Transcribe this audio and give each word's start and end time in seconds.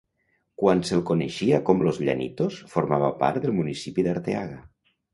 Quan 0.61 0.79
se'l 0.89 1.03
coneixia 1.09 1.59
com 1.69 1.85
Los 1.89 2.01
Llanitos, 2.09 2.59
formava 2.75 3.13
part 3.23 3.41
del 3.47 3.57
municipi 3.63 4.11
d'Arteaga. 4.13 4.63